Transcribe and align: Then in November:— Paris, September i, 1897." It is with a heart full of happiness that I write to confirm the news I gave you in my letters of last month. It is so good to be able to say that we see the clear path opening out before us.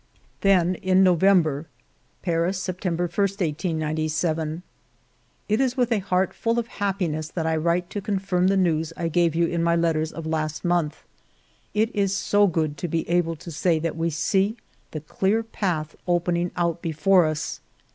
Then 0.41 0.73
in 0.73 1.03
November:— 1.03 1.67
Paris, 2.23 2.57
September 2.59 3.03
i, 3.03 3.05
1897." 3.05 4.63
It 5.47 5.61
is 5.61 5.77
with 5.77 5.91
a 5.91 5.99
heart 5.99 6.33
full 6.33 6.57
of 6.57 6.65
happiness 6.81 7.27
that 7.27 7.45
I 7.45 7.55
write 7.55 7.91
to 7.91 8.01
confirm 8.01 8.47
the 8.47 8.57
news 8.57 8.91
I 8.97 9.09
gave 9.09 9.35
you 9.35 9.45
in 9.45 9.61
my 9.61 9.75
letters 9.75 10.11
of 10.11 10.25
last 10.25 10.65
month. 10.65 11.03
It 11.75 11.95
is 11.95 12.17
so 12.17 12.47
good 12.47 12.77
to 12.77 12.87
be 12.87 13.07
able 13.07 13.35
to 13.35 13.51
say 13.51 13.77
that 13.77 13.95
we 13.95 14.09
see 14.09 14.57
the 14.89 15.01
clear 15.01 15.43
path 15.43 15.95
opening 16.07 16.49
out 16.57 16.81
before 16.81 17.27
us. 17.27 17.59